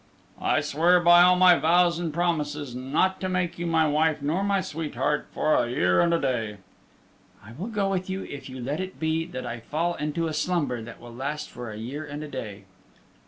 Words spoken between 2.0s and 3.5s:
promises not to